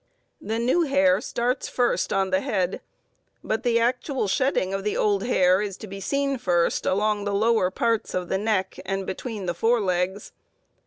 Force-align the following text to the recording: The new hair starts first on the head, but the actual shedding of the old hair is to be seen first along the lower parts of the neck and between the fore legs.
The 0.41 0.57
new 0.57 0.81
hair 0.81 1.21
starts 1.21 1.69
first 1.69 2.11
on 2.11 2.31
the 2.31 2.39
head, 2.41 2.81
but 3.43 3.61
the 3.61 3.79
actual 3.79 4.27
shedding 4.27 4.73
of 4.73 4.83
the 4.83 4.97
old 4.97 5.21
hair 5.25 5.61
is 5.61 5.77
to 5.77 5.85
be 5.85 5.99
seen 5.99 6.39
first 6.39 6.87
along 6.87 7.23
the 7.25 7.35
lower 7.35 7.69
parts 7.69 8.15
of 8.15 8.27
the 8.27 8.39
neck 8.39 8.79
and 8.83 9.05
between 9.05 9.45
the 9.45 9.53
fore 9.53 9.79
legs. 9.79 10.31